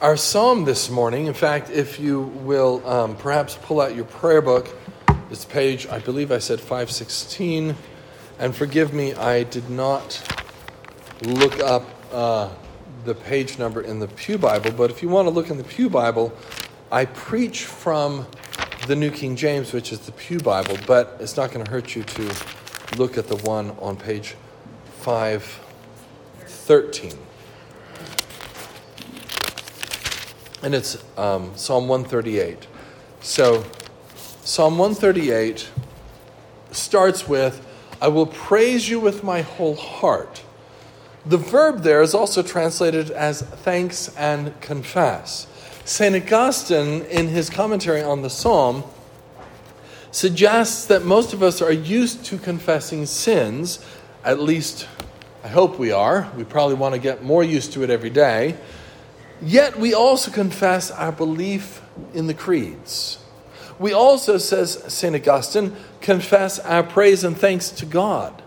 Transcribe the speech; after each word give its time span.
Our 0.00 0.16
psalm 0.16 0.64
this 0.64 0.88
morning, 0.88 1.26
in 1.26 1.34
fact, 1.34 1.68
if 1.68 2.00
you 2.00 2.22
will 2.22 2.82
um, 2.88 3.16
perhaps 3.16 3.58
pull 3.60 3.82
out 3.82 3.94
your 3.94 4.06
prayer 4.06 4.40
book, 4.40 4.74
it's 5.30 5.44
page, 5.44 5.86
I 5.88 5.98
believe 5.98 6.32
I 6.32 6.38
said 6.38 6.58
516. 6.58 7.76
And 8.38 8.56
forgive 8.56 8.94
me, 8.94 9.12
I 9.12 9.42
did 9.42 9.68
not 9.68 10.22
look 11.20 11.60
up 11.60 11.84
uh, 12.12 12.48
the 13.04 13.14
page 13.14 13.58
number 13.58 13.82
in 13.82 13.98
the 13.98 14.08
Pew 14.08 14.38
Bible, 14.38 14.70
but 14.70 14.90
if 14.90 15.02
you 15.02 15.10
want 15.10 15.28
to 15.28 15.30
look 15.30 15.50
in 15.50 15.58
the 15.58 15.64
Pew 15.64 15.90
Bible, 15.90 16.32
I 16.90 17.04
preach 17.04 17.66
from 17.66 18.26
the 18.86 18.96
New 18.96 19.10
King 19.10 19.36
James, 19.36 19.74
which 19.74 19.92
is 19.92 20.00
the 20.00 20.12
Pew 20.12 20.38
Bible, 20.38 20.78
but 20.86 21.18
it's 21.20 21.36
not 21.36 21.52
going 21.52 21.62
to 21.62 21.70
hurt 21.70 21.94
you 21.94 22.04
to 22.04 22.34
look 22.96 23.18
at 23.18 23.28
the 23.28 23.36
one 23.36 23.72
on 23.72 23.98
page 23.98 24.34
513. 25.00 27.29
And 30.62 30.74
it's 30.74 31.02
um, 31.16 31.52
Psalm 31.56 31.88
138. 31.88 32.66
So, 33.20 33.64
Psalm 34.44 34.78
138 34.78 35.68
starts 36.70 37.28
with, 37.28 37.66
I 38.00 38.08
will 38.08 38.26
praise 38.26 38.88
you 38.88 39.00
with 39.00 39.22
my 39.22 39.42
whole 39.42 39.76
heart. 39.76 40.42
The 41.26 41.36
verb 41.36 41.82
there 41.82 42.00
is 42.02 42.14
also 42.14 42.42
translated 42.42 43.10
as 43.10 43.42
thanks 43.42 44.14
and 44.16 44.58
confess. 44.60 45.46
St. 45.84 46.14
Augustine, 46.14 47.02
in 47.06 47.28
his 47.28 47.50
commentary 47.50 48.02
on 48.02 48.22
the 48.22 48.30
psalm, 48.30 48.84
suggests 50.10 50.86
that 50.86 51.04
most 51.04 51.32
of 51.32 51.42
us 51.42 51.60
are 51.60 51.72
used 51.72 52.24
to 52.26 52.38
confessing 52.38 53.06
sins, 53.06 53.84
at 54.24 54.40
least 54.40 54.88
I 55.42 55.48
hope 55.48 55.78
we 55.78 55.90
are. 55.90 56.30
We 56.36 56.44
probably 56.44 56.74
want 56.74 56.94
to 56.94 57.00
get 57.00 57.22
more 57.22 57.42
used 57.42 57.72
to 57.74 57.82
it 57.82 57.90
every 57.90 58.10
day. 58.10 58.56
Yet 59.42 59.78
we 59.78 59.94
also 59.94 60.30
confess 60.30 60.90
our 60.90 61.12
belief 61.12 61.82
in 62.12 62.26
the 62.26 62.34
creeds. 62.34 63.18
We 63.78 63.92
also, 63.92 64.36
says 64.36 64.84
St. 64.92 65.14
Augustine, 65.14 65.74
confess 66.02 66.58
our 66.58 66.82
praise 66.82 67.24
and 67.24 67.36
thanks 67.36 67.70
to 67.70 67.86
God. 67.86 68.42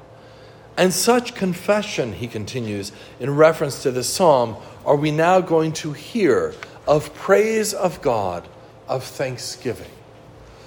And 0.77 0.93
such 0.93 1.35
confession, 1.35 2.13
he 2.13 2.27
continues, 2.27 2.91
in 3.19 3.35
reference 3.35 3.81
to 3.83 3.91
this 3.91 4.09
psalm, 4.09 4.57
are 4.85 4.95
we 4.95 5.11
now 5.11 5.41
going 5.41 5.73
to 5.73 5.93
hear 5.93 6.53
of 6.87 7.13
praise 7.13 7.73
of 7.73 8.01
God, 8.01 8.47
of 8.87 9.03
thanksgiving. 9.03 9.89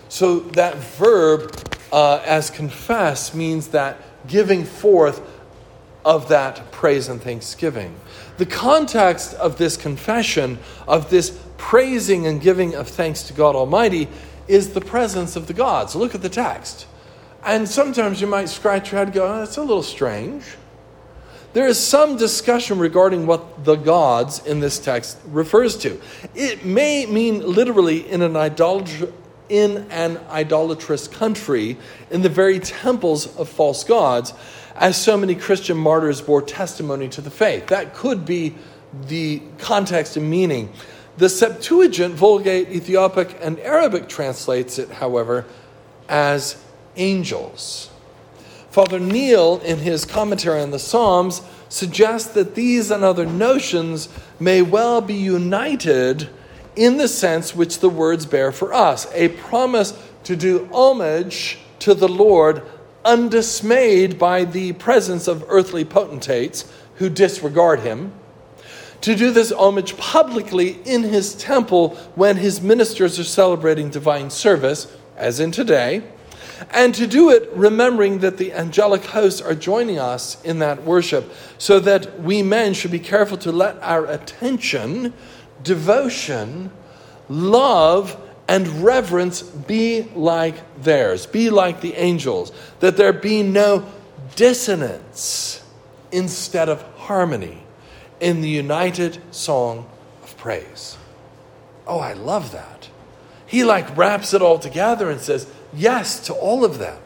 So 0.09 0.41
that 0.41 0.77
verb, 0.77 1.55
uh, 1.93 2.22
as 2.25 2.50
confess, 2.50 3.34
means 3.34 3.69
that 3.69 3.98
giving 4.27 4.65
forth 4.65 5.20
of 6.05 6.28
that 6.28 6.70
praise 6.70 7.09
and 7.09 7.20
thanksgiving. 7.20 7.95
The 8.39 8.47
context 8.47 9.34
of 9.34 9.59
this 9.59 9.77
confession, 9.77 10.59
of 10.87 11.11
this 11.11 11.39
praising 11.56 12.27
and 12.27 12.41
giving 12.41 12.75
of 12.75 12.89
thanks 12.89 13.23
to 13.25 13.33
God 13.33 13.56
Almighty, 13.56 14.09
is 14.47 14.75
the 14.75 14.81
presence 14.81 15.37
of 15.37 15.47
the 15.47 15.55
gods. 15.55 15.95
Look 15.95 16.15
at 16.15 16.23
the 16.23 16.28
text. 16.28 16.87
And 17.45 17.69
sometimes 17.69 18.20
you 18.20 18.27
might 18.27 18.48
scratch 18.48 18.93
your 18.93 18.98
head 18.98 19.09
and 19.09 19.15
go, 19.15 19.27
oh, 19.27 19.39
that's 19.39 19.56
a 19.56 19.62
little 19.62 19.83
strange. 19.83 20.45
There 21.53 21.67
is 21.67 21.78
some 21.78 22.17
discussion 22.17 22.78
regarding 22.78 23.27
what 23.27 23.65
the 23.65 23.77
gods 23.77 24.45
in 24.45 24.61
this 24.61 24.78
text 24.78 25.17
refers 25.27 25.77
to. 25.78 25.98
It 26.34 26.67
may 26.67 27.06
mean 27.06 27.41
literally 27.41 28.06
in 28.06 28.21
an 28.21 28.34
idolatr- 28.34 29.12
in 29.48 29.86
an 29.91 30.19
idolatrous 30.30 31.08
country, 31.08 31.77
in 32.11 32.22
the 32.22 32.28
very 32.28 32.58
temples 32.58 33.36
of 33.36 33.48
false 33.48 33.84
gods, 33.84 34.33
as 34.75 34.97
so 34.97 35.16
many 35.16 35.34
Christian 35.34 35.77
martyrs 35.77 36.20
bore 36.20 36.42
testimony 36.42 37.08
to 37.08 37.20
the 37.20 37.30
faith. 37.30 37.69
That 37.69 37.94
could 37.94 38.25
be 38.25 38.55
the 39.08 39.42
context 39.58 40.16
and 40.16 40.28
meaning. 40.28 40.72
The 41.16 41.28
Septuagint, 41.28 42.14
Vulgate, 42.14 42.69
Ethiopic, 42.69 43.38
and 43.41 43.58
Arabic 43.61 44.08
translates 44.08 44.78
it, 44.78 44.91
however, 44.91 45.47
as 46.08 46.62
angels. 46.97 47.91
Father 48.71 49.00
Neale, 49.00 49.60
in 49.65 49.78
his 49.78 50.04
commentary 50.04 50.60
on 50.60 50.71
the 50.71 50.78
Psalms, 50.78 51.41
suggests 51.71 52.32
that 52.34 52.54
these 52.54 52.91
and 52.91 53.03
other 53.03 53.25
notions 53.25 54.09
may 54.38 54.60
well 54.60 55.00
be 55.00 55.15
united 55.15 56.28
in 56.76 56.98
the 56.98 57.09
sense 57.09 57.54
which 57.54 57.81
the 57.81 57.88
words 57.88 58.26
bear 58.26 58.53
for 58.53 58.72
us 58.72 59.06
a 59.12 59.28
promise 59.28 59.98
to 60.25 60.37
do 60.37 60.69
homage 60.72 61.59
to 61.81 61.94
the 61.94 62.09
Lord 62.09 62.62
undismayed 63.04 64.19
by 64.19 64.44
the 64.44 64.72
presence 64.75 65.28
of 65.28 65.44
earthly 65.48 65.84
potentates 65.84 66.70
who 66.97 67.09
disregard 67.09 67.81
him, 67.81 68.12
to 69.03 69.15
do 69.15 69.31
this 69.31 69.53
homage 69.53 69.97
publicly 69.97 70.78
in 70.84 71.04
his 71.04 71.34
temple 71.34 71.91
when 72.15 72.36
his 72.36 72.60
ministers 72.60 73.19
are 73.19 73.25
celebrating 73.25 73.91
divine 73.91 74.31
service, 74.31 74.94
as 75.16 75.38
in 75.38 75.53
today, 75.53 76.03
and 76.70 76.94
to 76.94 77.06
do 77.06 77.31
it 77.31 77.48
remembering 77.53 78.19
that 78.20 78.38
the 78.38 78.53
angelic 78.53 79.04
hosts 79.04 79.41
are 79.41 79.54
joining 79.54 79.98
us 79.98 80.42
in 80.42 80.59
that 80.59 80.82
worship, 80.82 81.32
so 81.59 81.78
that 81.78 82.20
we 82.22 82.42
men 82.42 82.75
should 82.75 82.91
be 82.91 82.98
careful 82.98 83.36
to 83.36 83.53
let 83.53 83.81
our 83.82 84.06
attention, 84.06 85.12
devotion, 85.66 86.71
love, 87.28 88.19
and 88.49 88.84
reverence 88.84 89.43
be 89.43 90.03
like 90.15 90.54
theirs, 90.82 91.27
be 91.27 91.50
like 91.50 91.81
the 91.81 91.94
angels, 91.94 92.53
that 92.81 92.97
there 92.97 93.12
be 93.12 93.43
no 93.43 93.84
dissonance 94.37 95.62
instead 96.12 96.69
of 96.69 96.81
harmony 96.97 97.62
in 98.21 98.41
the 98.41 98.49
united 98.49 99.21
song 99.34 99.87
of 100.22 100.37
praise. 100.37 100.97
Oh, 101.87 101.98
I 101.98 102.12
love 102.15 102.53
that. 102.53 102.88
He 103.47 103.65
like 103.65 103.97
wraps 103.97 104.33
it 104.33 104.43
all 104.43 104.59
together 104.59 105.10
and 105.10 105.21
says 105.21 105.50
yes 105.75 106.21
to 106.27 106.33
all 106.33 106.65
of 106.65 106.78
them. 106.78 106.98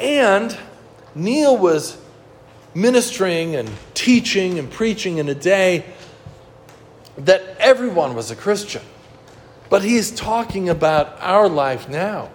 And 0.00 0.56
Neale 1.14 1.56
was 1.56 1.96
ministering 2.74 3.54
and 3.54 3.70
teaching 3.94 4.58
and 4.58 4.70
preaching 4.70 5.18
in 5.18 5.28
a 5.28 5.34
day 5.34 5.84
that 7.24 7.42
everyone 7.58 8.14
was 8.14 8.30
a 8.30 8.36
Christian. 8.36 8.82
But 9.68 9.82
he's 9.82 10.10
talking 10.10 10.68
about 10.68 11.16
our 11.20 11.48
life 11.48 11.88
now. 11.88 12.30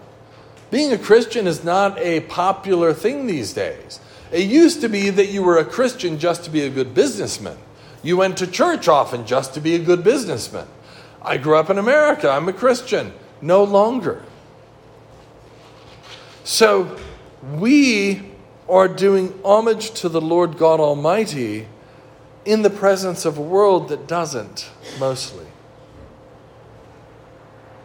Being 0.72 0.92
a 0.92 0.98
Christian 0.98 1.48
is 1.48 1.64
not 1.64 1.98
a 2.00 2.22
popular 2.22 2.94
thing 2.94 3.28
these 3.28 3.54
days. 3.54 4.00
It 4.32 4.50
used 4.50 4.82
to 4.82 4.90
be 4.90 5.10
that 5.10 5.28
you 5.28 5.44
were 5.44 5.58
a 5.58 5.66
Christian 5.66 6.18
just 6.18 6.44
to 6.46 6.50
be 6.50 6.62
a 6.62 6.70
good 6.70 6.94
businessman. 6.94 7.58
You 8.04 8.18
went 8.18 8.38
to 8.38 8.48
church 8.48 8.88
often 8.88 9.26
just 9.26 9.54
to 9.54 9.62
be 9.62 9.76
a 9.76 9.80
good 9.80 10.04
businessman. 10.04 10.68
I 11.22 11.38
grew 11.38 11.58
up 11.58 11.70
in 11.70 11.78
America, 11.78 12.30
I'm 12.30 12.48
a 12.48 12.54
Christian. 12.54 13.14
No 13.42 13.64
longer. 13.64 14.24
So 16.44 16.98
we 17.54 18.32
are 18.70 18.88
doing 18.88 19.38
homage 19.44 19.92
to 20.02 20.10
the 20.10 20.22
Lord 20.22 20.58
God 20.58 20.80
Almighty 20.80 21.68
in 22.46 22.62
the 22.62 22.70
presence 22.70 23.26
of 23.26 23.38
a 23.38 23.42
world 23.42 23.90
that 23.90 24.08
doesn't, 24.08 24.70
mostly. 25.00 25.48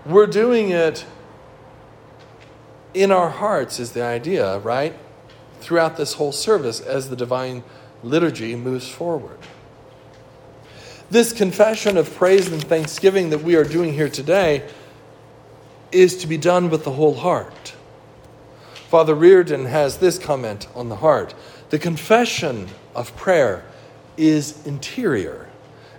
We're 0.05 0.27
doing 0.27 0.71
it 0.71 1.05
in 2.95 3.11
our 3.11 3.31
hearts, 3.31 3.81
is 3.81 3.93
the 3.93 4.03
idea, 4.03 4.59
right? 4.59 4.95
Throughout 5.61 5.97
this 5.97 6.15
whole 6.15 6.33
service 6.33 6.81
as 6.81 7.09
the 7.09 7.17
divine 7.17 7.63
liturgy 8.03 8.55
moves 8.57 8.89
forward. 8.89 9.39
This 11.11 11.33
confession 11.33 11.97
of 11.97 12.15
praise 12.15 12.51
and 12.53 12.63
thanksgiving 12.63 13.31
that 13.31 13.43
we 13.43 13.57
are 13.57 13.65
doing 13.65 13.93
here 13.95 14.09
today 14.09 14.69
is 15.91 16.17
to 16.19 16.27
be 16.27 16.37
done 16.37 16.71
with 16.71 16.85
the 16.85 16.93
whole 16.93 17.15
heart. 17.15 17.75
Father 18.89 19.15
Reardon 19.15 19.67
has 19.67 19.99
this 19.99 20.19
comment 20.19 20.67
on 20.75 20.89
the 20.89 20.97
heart 20.97 21.35
The 21.71 21.79
confession 21.79 22.69
of 22.95 23.15
prayer 23.17 23.65
is 24.21 24.67
interior. 24.67 25.49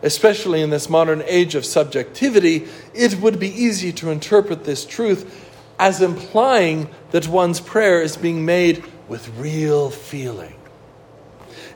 Especially 0.03 0.61
in 0.61 0.69
this 0.69 0.89
modern 0.89 1.23
age 1.25 1.55
of 1.55 1.65
subjectivity, 1.65 2.67
it 2.93 3.19
would 3.19 3.39
be 3.39 3.49
easy 3.49 3.91
to 3.93 4.09
interpret 4.09 4.63
this 4.63 4.85
truth 4.85 5.49
as 5.79 6.01
implying 6.01 6.87
that 7.11 7.27
one's 7.27 7.59
prayer 7.59 8.01
is 8.01 8.17
being 8.17 8.45
made 8.45 8.83
with 9.07 9.27
real 9.37 9.89
feeling. 9.89 10.55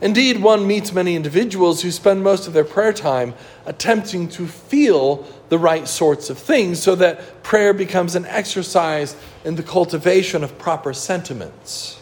Indeed, 0.02 0.42
one 0.42 0.68
meets 0.68 0.92
many 0.92 1.16
individuals 1.16 1.82
who 1.82 1.90
spend 1.90 2.24
most 2.24 2.48
of 2.48 2.54
their 2.54 2.66
prayer 2.66 2.94
time 2.94 3.34
attempting 3.66 4.28
to 4.30 4.46
feel 4.46 5.26
the 5.50 5.58
right 5.58 5.88
sorts 5.88 6.30
of 6.30 6.38
things 6.38 6.82
so 6.82 6.96
that 6.96 7.44
prayer 7.44 7.74
becomes 7.74 8.16
an 8.16 8.26
exercise 8.26 9.16
in 9.44 9.56
the 9.56 9.64
cultivation 9.64 10.44
of 10.44 10.58
proper 10.58 10.94
sentiments. 10.94 12.02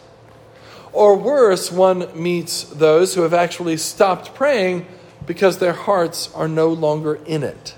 Or 0.94 1.18
worse, 1.18 1.72
one 1.72 2.07
meets 2.13 2.63
those 2.63 3.16
who 3.16 3.24
have 3.24 3.34
actually 3.34 3.78
stopped 3.78 4.36
praying 4.36 4.86
because 5.25 5.57
their 5.57 5.74
hearts 5.74 6.31
are 6.34 6.48
no 6.48 6.69
longer 6.69 7.16
in 7.25 7.44
it, 7.44 7.75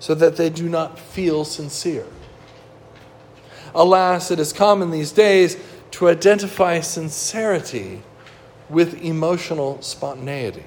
so 0.00 0.14
that 0.14 0.36
they 0.36 0.50
do 0.50 0.68
not 0.68 0.98
feel 0.98 1.44
sincere. 1.44 2.06
Alas, 3.74 4.30
it 4.30 4.40
is 4.40 4.52
common 4.52 4.90
these 4.90 5.12
days 5.12 5.56
to 5.92 6.08
identify 6.08 6.80
sincerity 6.80 8.02
with 8.68 9.00
emotional 9.02 9.80
spontaneity. 9.80 10.64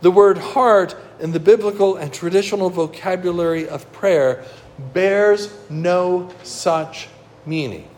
The 0.00 0.10
word 0.10 0.38
heart 0.38 0.96
in 1.20 1.32
the 1.32 1.40
biblical 1.40 1.96
and 1.96 2.12
traditional 2.12 2.68
vocabulary 2.68 3.68
of 3.68 3.90
prayer 3.92 4.44
bears 4.92 5.56
no 5.70 6.30
such 6.42 7.08
meaning. 7.46 7.88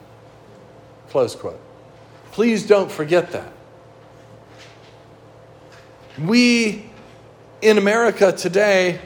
Close 1.09 1.35
quote. 1.35 1.66
Please 2.37 2.67
don't 2.67 2.93
forget 2.93 3.33
that. 3.33 3.51
We 6.19 6.85
in 7.63 7.79
America 7.79 8.31
today, 8.31 9.01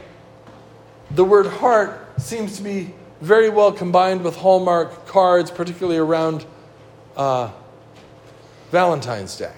the 1.12 1.24
word 1.24 1.46
heart 1.46 2.20
seems 2.20 2.56
to 2.56 2.64
be 2.64 2.92
very 3.20 3.48
well 3.48 3.70
combined 3.70 4.24
with 4.24 4.34
Hallmark 4.34 5.06
cards, 5.06 5.48
particularly 5.48 5.98
around 5.98 6.44
uh, 7.16 7.52
Valentine's 8.72 9.36
Day. 9.36 9.54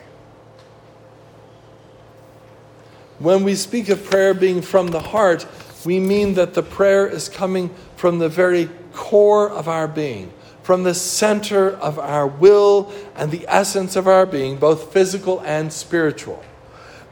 When 3.21 3.43
we 3.43 3.55
speak 3.55 3.89
of 3.89 4.05
prayer 4.05 4.35
being 4.35 4.61
from 4.61 4.89
the 4.89 5.01
heart, 5.01 5.47
we 5.87 5.99
mean 5.99 6.35
that 6.35 6.53
the 6.53 6.63
prayer 6.63 7.07
is 7.07 7.27
coming 7.31 7.75
from 7.97 8.19
the 8.19 8.29
very 8.29 8.69
core 8.93 9.49
of 9.49 9.67
our 9.67 9.89
being, 9.89 10.31
from 10.63 10.85
the 10.85 10.95
center 10.95 11.71
of 11.71 11.99
our 11.99 12.27
will 12.27 12.93
and 13.17 13.31
the 13.31 13.45
essence 13.49 13.97
of 13.97 14.07
our 14.07 14.27
being, 14.27 14.57
both 14.57 14.93
physical 14.93 15.41
and 15.41 15.73
spiritual. 15.73 16.43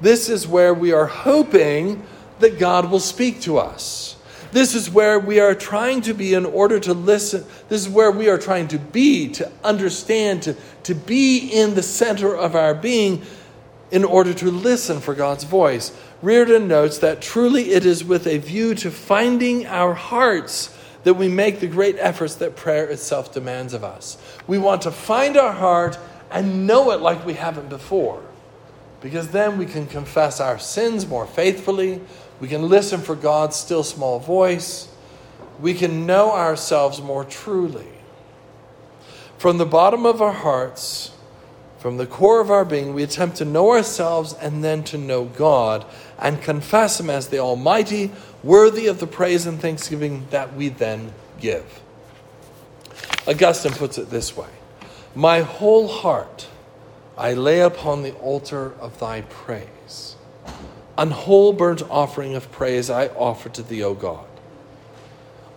This 0.00 0.28
is 0.28 0.46
where 0.46 0.72
we 0.72 0.92
are 0.92 1.06
hoping 1.06 2.02
that 2.38 2.58
God 2.58 2.90
will 2.90 3.00
speak 3.00 3.40
to 3.42 3.58
us. 3.58 4.16
This 4.52 4.74
is 4.74 4.90
where 4.90 5.18
we 5.18 5.38
are 5.38 5.54
trying 5.54 6.00
to 6.02 6.14
be 6.14 6.34
in 6.34 6.44
order 6.44 6.80
to 6.80 6.94
listen. 6.94 7.44
This 7.68 7.82
is 7.82 7.88
where 7.88 8.10
we 8.10 8.28
are 8.28 8.38
trying 8.38 8.68
to 8.68 8.78
be, 8.78 9.28
to 9.30 9.50
understand, 9.62 10.42
to, 10.44 10.56
to 10.84 10.94
be 10.94 11.48
in 11.48 11.74
the 11.74 11.82
center 11.82 12.34
of 12.34 12.56
our 12.56 12.74
being 12.74 13.22
in 13.90 14.04
order 14.04 14.32
to 14.34 14.50
listen 14.50 15.00
for 15.00 15.14
God's 15.14 15.44
voice. 15.44 15.92
Reardon 16.22 16.68
notes 16.68 16.98
that 16.98 17.20
truly 17.20 17.72
it 17.72 17.84
is 17.86 18.04
with 18.04 18.26
a 18.26 18.38
view 18.38 18.74
to 18.76 18.90
finding 18.90 19.66
our 19.66 19.94
hearts 19.94 20.76
that 21.04 21.14
we 21.14 21.28
make 21.28 21.60
the 21.60 21.66
great 21.66 21.96
efforts 21.98 22.34
that 22.36 22.56
prayer 22.56 22.86
itself 22.86 23.32
demands 23.32 23.72
of 23.72 23.82
us. 23.82 24.18
We 24.46 24.58
want 24.58 24.82
to 24.82 24.90
find 24.90 25.36
our 25.36 25.52
heart 25.52 25.98
and 26.30 26.66
know 26.66 26.90
it 26.90 27.00
like 27.00 27.24
we 27.24 27.34
haven't 27.34 27.68
before, 27.68 28.22
because 29.00 29.28
then 29.28 29.58
we 29.58 29.66
can 29.66 29.86
confess 29.86 30.40
our 30.40 30.58
sins 30.58 31.06
more 31.06 31.26
faithfully. 31.26 32.00
We 32.38 32.48
can 32.48 32.68
listen 32.68 33.00
for 33.00 33.16
God's 33.16 33.56
still 33.56 33.82
small 33.82 34.18
voice. 34.18 34.88
We 35.60 35.74
can 35.74 36.06
know 36.06 36.32
ourselves 36.32 37.02
more 37.02 37.24
truly. 37.24 37.88
From 39.38 39.58
the 39.58 39.66
bottom 39.66 40.06
of 40.06 40.20
our 40.20 40.32
hearts, 40.32 41.12
from 41.80 41.96
the 41.96 42.06
core 42.06 42.42
of 42.42 42.50
our 42.50 42.66
being, 42.66 42.92
we 42.92 43.02
attempt 43.02 43.38
to 43.38 43.46
know 43.46 43.70
ourselves 43.70 44.34
and 44.34 44.62
then 44.62 44.84
to 44.84 44.98
know 44.98 45.24
God 45.24 45.86
and 46.18 46.42
confess 46.42 47.00
Him 47.00 47.08
as 47.08 47.28
the 47.28 47.38
Almighty, 47.38 48.12
worthy 48.42 48.86
of 48.86 49.00
the 49.00 49.06
praise 49.06 49.46
and 49.46 49.58
thanksgiving 49.58 50.26
that 50.28 50.54
we 50.54 50.68
then 50.68 51.14
give. 51.40 51.80
Augustine 53.26 53.72
puts 53.72 53.96
it 53.96 54.10
this 54.10 54.36
way 54.36 54.48
My 55.14 55.40
whole 55.40 55.88
heart 55.88 56.48
I 57.16 57.32
lay 57.32 57.60
upon 57.60 58.02
the 58.02 58.12
altar 58.12 58.74
of 58.78 59.00
thy 59.00 59.22
praise. 59.22 60.16
An 60.98 61.10
whole 61.12 61.54
burnt 61.54 61.82
offering 61.88 62.34
of 62.34 62.52
praise 62.52 62.90
I 62.90 63.06
offer 63.08 63.48
to 63.48 63.62
thee, 63.62 63.82
O 63.82 63.94
God. 63.94 64.26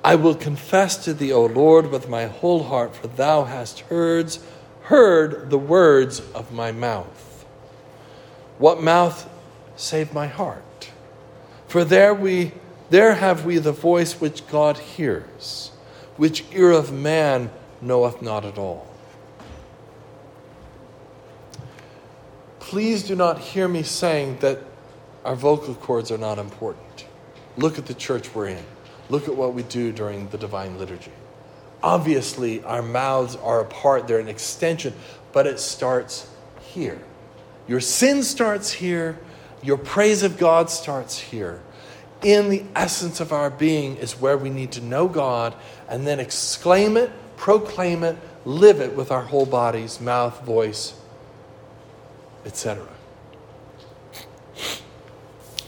I 0.05 0.15
will 0.15 0.35
confess 0.35 1.03
to 1.03 1.13
thee, 1.13 1.33
O 1.33 1.45
Lord, 1.45 1.91
with 1.91 2.07
my 2.07 2.27
whole 2.27 2.63
heart, 2.63 2.95
for 2.95 3.07
thou 3.07 3.43
hast 3.43 3.81
heard 3.81 4.37
heard 4.83 5.49
the 5.49 5.57
words 5.57 6.19
of 6.31 6.51
my 6.51 6.71
mouth. 6.71 7.45
What 8.57 8.81
mouth 8.81 9.29
save 9.75 10.13
my 10.13 10.27
heart? 10.27 10.91
For 11.67 11.83
there 11.83 12.13
we 12.13 12.51
there 12.89 13.15
have 13.15 13.45
we 13.45 13.57
the 13.57 13.71
voice 13.71 14.21
which 14.21 14.45
God 14.47 14.77
hears, 14.77 15.71
which 16.17 16.45
ear 16.51 16.71
of 16.71 16.91
man 16.91 17.49
knoweth 17.81 18.21
not 18.21 18.45
at 18.45 18.57
all. 18.57 18.87
Please 22.59 23.03
do 23.03 23.15
not 23.15 23.39
hear 23.39 23.67
me 23.67 23.81
saying 23.83 24.37
that 24.41 24.59
our 25.25 25.35
vocal 25.35 25.73
cords 25.75 26.11
are 26.11 26.17
not 26.17 26.37
important. 26.37 27.05
Look 27.57 27.79
at 27.79 27.85
the 27.85 27.93
church 27.93 28.33
we're 28.35 28.49
in. 28.49 28.63
Look 29.09 29.27
at 29.27 29.35
what 29.35 29.53
we 29.53 29.63
do 29.63 29.91
during 29.91 30.29
the 30.29 30.37
divine 30.37 30.77
liturgy. 30.77 31.11
Obviously, 31.83 32.63
our 32.63 32.81
mouths 32.81 33.35
are 33.35 33.59
a 33.59 33.65
part, 33.65 34.07
they're 34.07 34.19
an 34.19 34.29
extension, 34.29 34.93
but 35.33 35.45
it 35.45 35.59
starts 35.59 36.29
here. 36.61 36.99
Your 37.67 37.81
sin 37.81 38.23
starts 38.23 38.71
here, 38.71 39.19
your 39.61 39.77
praise 39.77 40.23
of 40.23 40.37
God 40.37 40.69
starts 40.69 41.19
here. 41.19 41.61
In 42.23 42.49
the 42.49 42.63
essence 42.73 43.19
of 43.19 43.33
our 43.33 43.49
being 43.49 43.97
is 43.97 44.13
where 44.19 44.37
we 44.37 44.49
need 44.49 44.71
to 44.73 44.81
know 44.81 45.09
God 45.09 45.53
and 45.89 46.07
then 46.07 46.21
exclaim 46.21 46.95
it, 46.95 47.11
proclaim 47.35 48.03
it, 48.03 48.17
live 48.45 48.79
it 48.79 48.95
with 48.95 49.11
our 49.11 49.23
whole 49.23 49.45
bodies, 49.45 49.99
mouth, 49.99 50.41
voice, 50.45 50.93
etc. 52.45 52.87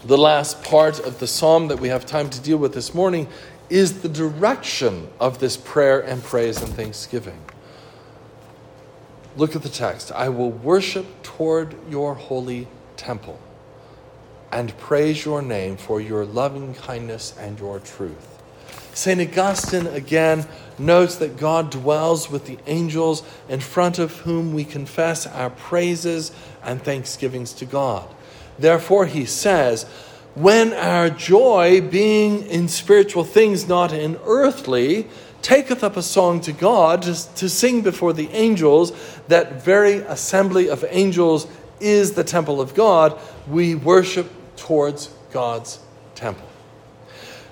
The 0.04 0.16
last 0.16 0.62
part 0.62 0.98
of 1.00 1.18
the 1.18 1.26
psalm 1.26 1.68
that 1.68 1.78
we 1.78 1.88
have 1.88 2.06
time 2.06 2.30
to 2.30 2.40
deal 2.40 2.56
with 2.56 2.72
this 2.72 2.94
morning 2.94 3.28
is 3.68 4.02
the 4.02 4.08
direction 4.08 5.08
of 5.18 5.38
this 5.38 5.56
prayer 5.56 6.00
and 6.00 6.22
praise 6.22 6.62
and 6.62 6.72
thanksgiving. 6.74 7.42
Look 9.36 9.54
at 9.54 9.62
the 9.62 9.68
text. 9.68 10.12
I 10.12 10.28
will 10.28 10.50
worship 10.50 11.22
toward 11.22 11.74
your 11.90 12.14
holy 12.14 12.68
temple 12.96 13.38
and 14.52 14.76
praise 14.78 15.24
your 15.24 15.42
name 15.42 15.76
for 15.76 16.00
your 16.00 16.24
loving 16.24 16.74
kindness 16.74 17.34
and 17.38 17.58
your 17.58 17.78
truth. 17.80 18.32
St. 18.94 19.20
Augustine 19.20 19.86
again 19.88 20.46
notes 20.78 21.16
that 21.16 21.36
God 21.36 21.70
dwells 21.70 22.30
with 22.30 22.46
the 22.46 22.58
angels 22.66 23.22
in 23.48 23.60
front 23.60 23.98
of 23.98 24.20
whom 24.20 24.54
we 24.54 24.64
confess 24.64 25.26
our 25.26 25.50
praises 25.50 26.32
and 26.62 26.82
thanksgivings 26.82 27.52
to 27.54 27.66
God. 27.66 28.08
Therefore, 28.58 29.04
he 29.04 29.26
says, 29.26 29.84
when 30.36 30.74
our 30.74 31.08
joy, 31.08 31.80
being 31.80 32.46
in 32.46 32.68
spiritual 32.68 33.24
things, 33.24 33.66
not 33.66 33.90
in 33.90 34.18
earthly, 34.26 35.08
taketh 35.40 35.82
up 35.82 35.96
a 35.96 36.02
song 36.02 36.42
to 36.42 36.52
God 36.52 37.02
to, 37.02 37.48
sing 37.48 37.80
before 37.80 38.12
the 38.12 38.28
angels, 38.28 38.92
that 39.28 39.62
very 39.62 39.94
assembly 40.00 40.68
of 40.68 40.84
angels 40.90 41.46
is 41.80 42.12
the 42.12 42.24
temple 42.24 42.60
of 42.60 42.74
God, 42.74 43.18
we 43.48 43.74
worship 43.74 44.30
towards 44.56 45.08
God's 45.32 45.78
temple. 46.14 46.46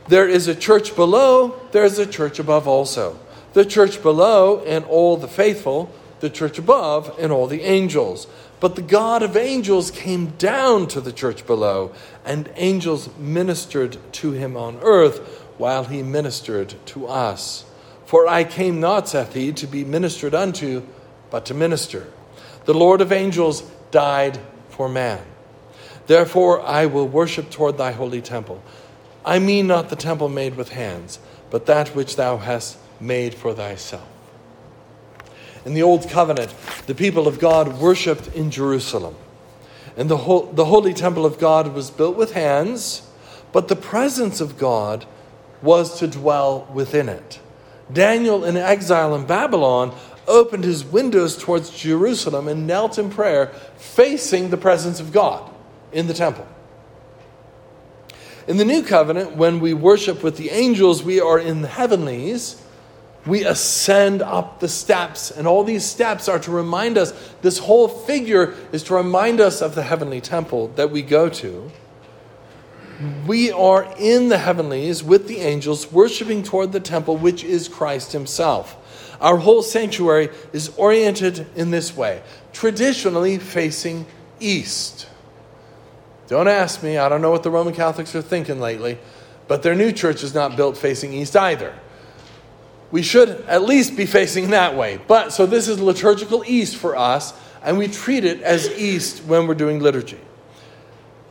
There 0.09 0.29
is 0.29 0.47
a 0.47 0.55
church 0.55 0.95
below, 0.95 1.59
there 1.73 1.85
is 1.85 1.99
a 1.99 2.07
church 2.07 2.39
above 2.39 2.69
also. 2.69 3.19
The 3.55 3.65
church 3.65 4.03
below 4.03 4.63
and 4.65 4.85
all 4.85 5.17
the 5.17 5.29
faithful, 5.29 5.91
the 6.21 6.29
church 6.29 6.59
above 6.59 7.17
and 7.19 7.33
all 7.33 7.47
the 7.47 7.63
angels. 7.63 8.27
But 8.65 8.77
the 8.77 8.81
God 8.81 9.23
of 9.23 9.37
angels 9.37 9.91
came 9.91 10.29
down 10.39 10.87
to 10.87 11.03
the 11.03 11.13
church 11.13 11.47
below, 11.47 11.93
and 12.25 12.51
angels 12.57 13.11
ministered 13.19 13.99
to 14.13 14.31
him 14.31 14.57
on 14.57 14.79
earth 14.81 15.19
while 15.59 15.85
he 15.85 16.03
ministered 16.03 16.75
to 16.87 17.07
us. 17.07 17.67
For 18.07 18.27
I 18.27 18.43
came 18.45 18.81
not, 18.81 19.07
saith 19.07 19.35
he, 19.35 19.53
to 19.53 19.67
be 19.67 19.85
ministered 19.85 20.35
unto, 20.35 20.83
but 21.29 21.45
to 21.45 21.53
minister. 21.53 22.11
The 22.65 22.73
Lord 22.73 23.03
of 23.03 23.13
angels 23.13 23.61
died 23.91 24.41
for 24.71 24.89
man. 24.89 25.21
Therefore 26.07 26.63
I 26.63 26.87
will 26.87 27.07
worship 27.07 27.51
toward 27.51 27.77
thy 27.77 27.93
holy 27.93 28.23
temple. 28.23 28.63
I 29.27 29.41
mean 29.41 29.67
not 29.67 29.91
the 29.91 29.97
temple 29.97 30.31
made 30.31 30.57
with 30.57 30.71
hands, 30.71 31.19
but 31.51 31.67
that 31.67 31.89
which 31.89 32.17
thou 32.17 32.39
hast 32.39 32.79
made 32.99 33.35
for 33.35 33.53
thyself. 33.53 34.14
In 35.65 35.75
the 35.75 35.83
Old 35.83 36.09
Covenant, 36.09 36.55
the 36.87 36.95
people 36.95 37.27
of 37.27 37.39
God 37.39 37.79
worshiped 37.79 38.29
in 38.35 38.51
Jerusalem. 38.51 39.17
And 39.97 40.11
the, 40.11 40.17
the 40.53 40.67
holy 40.67 40.93
temple 40.93 41.25
of 41.25 41.39
God 41.39 41.73
was 41.75 41.91
built 41.91 42.17
with 42.17 42.33
hands, 42.33 43.09
but 43.53 43.69
the 43.69 43.77
presence 43.77 44.41
of 44.41 44.59
God 44.59 45.07
was 45.63 45.99
to 46.01 46.07
dwell 46.07 46.69
within 46.73 47.09
it. 47.09 47.41
Daniel, 47.93 48.45
in 48.45 48.57
exile 48.57 49.15
in 49.15 49.27
Babylon, 49.27 49.95
opened 50.27 50.65
his 50.65 50.85
windows 50.85 51.37
towards 51.37 51.71
Jerusalem 51.71 52.49
and 52.49 52.67
knelt 52.67 52.99
in 52.99 53.11
prayer, 53.11 53.49
facing 53.77 54.51
the 54.51 54.57
presence 54.57 55.01
of 55.01 55.13
God 55.13 55.51
in 55.93 56.07
the 56.07 56.15
temple. 56.15 56.47
In 58.47 58.57
the 58.59 58.65
new 58.65 58.83
covenant, 58.83 59.37
when 59.37 59.61
we 59.61 59.73
worship 59.73 60.23
with 60.23 60.37
the 60.37 60.51
angels, 60.51 61.03
we 61.03 61.21
are 61.21 61.39
in 61.39 61.63
the 61.63 61.69
heavenlies 61.69 62.63
we 63.27 63.45
ascend 63.45 64.23
up 64.23 64.61
the 64.61 64.69
steps. 64.69 65.31
And 65.31 65.47
all 65.47 65.65
these 65.65 65.85
steps 65.85 66.29
are 66.29 66.39
to 66.41 66.51
remind 66.51 66.99
us, 66.99 67.13
this 67.43 67.59
whole 67.59 67.89
figure 67.89 68.55
is 68.73 68.83
to 68.85 68.95
remind 68.95 69.41
us 69.41 69.63
of 69.63 69.75
the 69.75 69.83
heavenly 69.83 70.21
temple 70.21 70.69
that 70.77 70.91
we 70.91 71.03
go 71.03 71.29
to. 71.29 71.71
We 73.27 73.51
are 73.51 73.93
in 73.99 74.29
the 74.29 74.39
heavenlies 74.39 75.03
with 75.03 75.27
the 75.27 75.39
angels, 75.39 75.91
worshiping 75.91 76.43
toward 76.43 76.73
the 76.73 76.81
temple, 76.81 77.17
which 77.17 77.43
is 77.43 77.69
Christ 77.69 78.13
Himself. 78.13 78.77
Our 79.21 79.39
whole 79.39 79.63
sanctuary 79.63 80.29
is 80.53 80.69
oriented 80.77 81.47
in 81.57 81.71
this 81.71 81.97
way, 81.97 82.23
traditionally 82.53 83.39
facing 83.39 84.07
east. 84.39 85.09
Don't 86.29 86.49
ask 86.49 86.83
me. 86.83 86.99
I 86.99 87.09
don't 87.09 87.21
know 87.21 87.31
what 87.31 87.43
the 87.43 87.51
Roman 87.51 87.75
Catholics 87.75 88.15
are 88.15 88.23
thinking 88.23 88.61
lately, 88.61 88.99
but 89.49 89.63
their 89.63 89.75
new 89.75 89.93
church 89.93 90.23
is 90.23 90.35
not 90.35 90.57
built 90.57 90.77
facing 90.77 91.13
east 91.13 91.37
either. 91.37 91.75
We 92.95 93.03
should 93.03 93.29
at 93.49 93.65
least 93.65 93.97
be 93.97 94.07
facing 94.07 94.51
that 94.51 94.77
way. 94.77 95.01
But 95.09 95.33
so 95.33 95.47
this 95.47 95.67
is 95.67 95.81
liturgical 95.81 96.45
east 96.47 96.77
for 96.77 96.95
us, 96.95 97.35
and 97.61 97.77
we 97.77 97.89
treat 97.89 98.25
it 98.25 98.41
as 98.43 98.71
east 98.79 99.25
when 99.25 99.49
we're 99.49 99.57
doing 99.57 99.81
liturgy. 99.81 100.21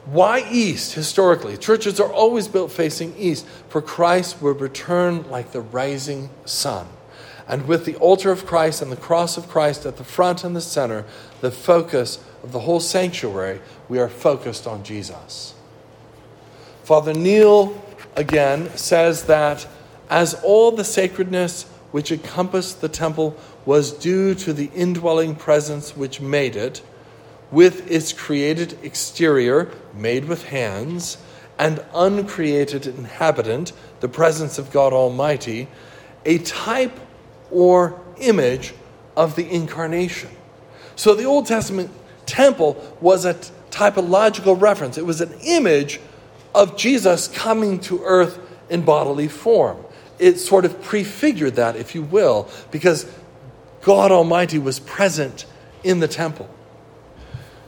Why 0.03 0.46
east 0.51 0.91
historically? 0.91 1.55
Churches 1.55 2.01
are 2.01 2.12
always 2.12 2.50
built 2.50 2.70
facing 2.70 3.15
east, 3.17 3.46
for 3.70 3.82
Christ 3.82 4.41
will 4.41 4.55
return 4.55 5.24
like 5.29 5.53
the 5.53 5.62
rising 5.62 6.29
sun. 6.43 6.86
And 7.48 7.65
with 7.65 7.86
the 7.86 7.96
altar 7.96 8.29
of 8.29 8.46
Christ 8.46 8.82
and 8.82 8.91
the 8.91 8.98
cross 8.98 9.38
of 9.38 9.48
Christ 9.48 9.86
at 9.86 9.96
the 9.96 10.03
front 10.03 10.43
and 10.43 10.53
the 10.53 10.60
center, 10.60 11.05
the 11.39 11.50
focus 11.50 12.22
of 12.43 12.51
the 12.51 12.60
whole 12.60 12.82
sanctuary, 12.82 13.62
we 13.88 14.00
are 14.00 14.10
focused 14.10 14.67
on 14.67 14.84
Jesus. 14.84 15.53
Father 16.84 17.13
Neale, 17.13 17.82
again, 18.17 18.70
says 18.75 19.24
that 19.27 19.65
as 20.13 20.36
all 20.43 20.70
the 20.70 20.84
sacredness 20.84 21.63
which 21.89 22.12
encompassed 22.12 22.82
the 22.82 22.88
temple 22.88 23.36
was 23.65 23.91
due 23.91 24.36
to 24.36 24.53
the 24.53 24.70
indwelling 24.75 25.34
presence 25.34 25.98
which 25.98 26.22
made 26.22 26.55
it, 26.55 26.84
with 27.50 27.89
its 27.89 28.13
created 28.13 28.77
exterior, 28.84 29.72
made 29.91 30.25
with 30.25 30.46
hands, 30.46 31.17
and 31.58 31.84
uncreated 31.96 32.86
inhabitant, 32.86 33.74
the 34.01 34.08
presence 34.08 34.60
of 34.60 34.72
God 34.72 34.93
Almighty, 34.93 35.67
a 36.25 36.38
type 36.38 37.00
or 37.50 38.00
image 38.17 38.75
of 39.17 39.36
the 39.36 39.50
incarnation. 39.50 40.29
So 40.96 41.15
the 41.15 41.25
Old 41.25 41.48
Testament 41.48 41.89
temple 42.27 42.75
was 43.01 43.25
a 43.25 43.34
typological 43.72 44.62
reference, 44.62 45.00
it 45.00 45.08
was 45.08 45.22
an 45.22 45.34
image 45.43 46.00
of 46.53 46.77
Jesus 46.77 47.27
coming 47.27 47.79
to 47.79 48.03
earth 48.03 48.38
in 48.70 48.84
bodily 48.84 49.27
form. 49.27 49.84
It 50.20 50.39
sort 50.39 50.65
of 50.65 50.82
prefigured 50.82 51.55
that, 51.55 51.75
if 51.75 51.96
you 51.96 52.03
will, 52.03 52.50
because 52.72 53.05
God 53.82 54.12
Almighty 54.12 54.60
was 54.60 54.79
present 54.79 55.46
in 55.84 56.00
the 56.00 56.08
temple. 56.08 56.50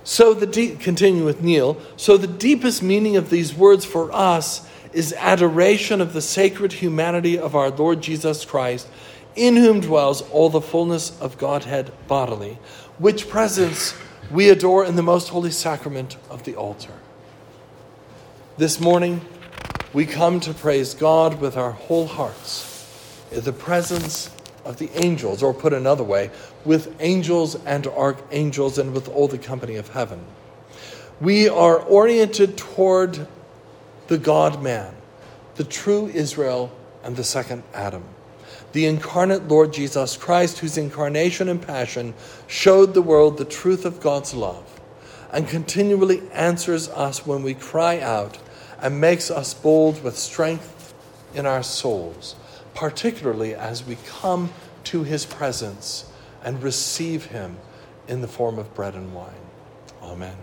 So 0.04 0.34
the 0.34 0.46
deep, 0.46 0.80
continue 0.80 1.26
with 1.26 1.42
Neale. 1.42 1.78
So 1.98 2.16
the 2.16 2.28
deepest 2.28 2.84
meaning 2.84 3.18
of 3.18 3.30
these 3.30 3.56
words 3.56 3.86
for 3.86 4.12
us 4.12 4.68
is 4.94 5.14
adoration 5.14 6.00
of 6.00 6.14
the 6.14 6.22
sacred 6.22 6.74
humanity 6.74 7.38
of 7.38 7.56
our 7.56 7.70
Lord 7.70 8.02
Jesus 8.02 8.46
Christ, 8.46 8.88
in 9.36 9.58
whom 9.58 9.82
dwells 9.82 10.22
all 10.30 10.50
the 10.50 10.62
fullness 10.62 11.20
of 11.20 11.38
Godhead 11.38 11.92
bodily, 12.08 12.60
which 12.98 13.28
presence 13.28 13.94
we 14.32 14.50
adore 14.50 14.86
in 14.86 14.96
the 14.96 15.04
most 15.04 15.30
holy 15.30 15.52
sacrament 15.52 16.18
of 16.30 16.44
the 16.44 16.56
altar. 16.56 16.94
This 18.58 18.80
morning, 18.80 19.22
we 19.96 20.06
come 20.06 20.42
to 20.42 20.54
praise 20.54 20.94
God 20.94 21.40
with 21.40 21.56
our 21.56 21.72
whole 21.72 22.06
hearts 22.06 22.86
in 23.32 23.46
the 23.46 23.54
presence 23.54 24.30
of 24.66 24.78
the 24.78 24.90
angels, 25.02 25.42
or 25.42 25.54
put 25.54 25.72
another 25.72 26.04
way, 26.04 26.32
with 26.66 26.94
angels 27.00 27.56
and 27.64 27.88
archangels 27.88 28.78
and 28.78 28.94
with 28.94 29.08
all 29.08 29.30
the 29.30 29.38
company 29.38 29.76
of 29.78 29.88
heaven. 29.88 30.26
We 31.22 31.48
are 31.48 31.80
oriented 31.80 32.58
toward 32.58 33.26
the 34.08 34.18
God 34.18 34.62
man, 34.62 34.94
the 35.56 35.64
true 35.64 36.08
Israel, 36.08 36.74
and 37.02 37.16
the 37.16 37.24
second 37.24 37.64
Adam. 37.74 38.04
The 38.74 38.88
incarnate 38.88 39.48
Lord 39.48 39.72
Jesus 39.72 40.18
Christ, 40.18 40.58
whose 40.58 40.78
incarnation 40.78 41.48
and 41.48 41.66
passion 41.66 42.16
showed 42.48 42.96
the 42.96 43.02
world 43.02 43.38
the 43.38 43.46
truth 43.46 43.86
of 43.86 44.02
God's 44.02 44.34
love 44.34 44.82
and 45.32 45.48
continually 45.48 46.22
answers 46.34 46.90
us 46.90 47.26
when 47.26 47.44
we 47.44 47.54
cry 47.54 48.02
out 48.02 48.38
and 48.82 49.00
makes 49.00 49.32
us 49.32 49.54
bold 49.54 50.04
with 50.04 50.18
strength 50.18 50.94
in 51.34 51.46
our 51.46 51.64
souls, 51.64 52.36
particularly 52.74 53.56
as 53.56 53.86
we 53.86 53.98
come 54.06 54.52
to 54.86 55.04
his 55.04 55.26
presence 55.26 56.06
and 56.44 56.62
receive 56.62 57.26
him 57.26 57.58
in 58.08 58.22
the 58.22 58.28
form 58.28 58.60
of 58.60 58.74
bread 58.74 58.94
and 58.94 59.14
wine. 59.14 59.34
Amen. 60.02 60.38